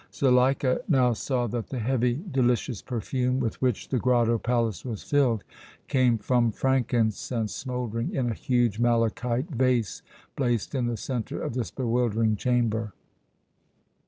[0.11, 5.43] Zuleika now saw that the heavy, delicious perfume with which the grotto palace was filled
[5.87, 10.01] came from frankincense smouldering in a huge malachite vase
[10.35, 12.93] placed in the centre of this bewildering chamber.